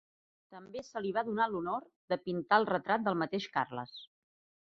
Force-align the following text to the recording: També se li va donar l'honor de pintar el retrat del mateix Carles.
També 0.53 0.81
se 0.85 1.01
li 1.05 1.11
va 1.17 1.23
donar 1.27 1.45
l'honor 1.51 1.85
de 2.13 2.19
pintar 2.23 2.59
el 2.63 2.67
retrat 2.71 3.05
del 3.09 3.19
mateix 3.25 3.49
Carles. 3.59 3.93